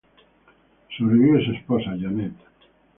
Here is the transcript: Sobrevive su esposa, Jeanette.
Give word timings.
Sobrevive 0.97 1.45
su 1.45 1.51
esposa, 1.51 1.95
Jeanette. 1.95 2.43